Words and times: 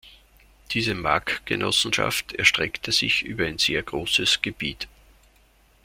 Diese 0.71 0.95
Markgenossenschaft 0.95 2.31
erstreckte 2.33 2.91
sich 2.91 3.21
über 3.21 3.45
ein 3.45 3.59
sehr 3.59 3.83
großes 3.83 4.41
Gebiet. 4.41 4.87